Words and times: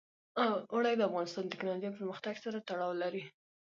اوړي 0.71 0.93
د 0.97 1.01
افغانستان 1.09 1.43
د 1.45 1.51
تکنالوژۍ 1.53 1.89
پرمختګ 1.97 2.35
سره 2.45 2.63
تړاو 2.67 2.93
لري. 3.03 3.23